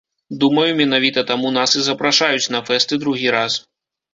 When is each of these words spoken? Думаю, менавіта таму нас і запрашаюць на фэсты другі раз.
Думаю, 0.43 0.69
менавіта 0.81 1.23
таму 1.31 1.51
нас 1.59 1.77
і 1.81 1.83
запрашаюць 1.91 2.51
на 2.57 2.65
фэсты 2.71 2.93
другі 3.05 3.37
раз. 3.39 3.63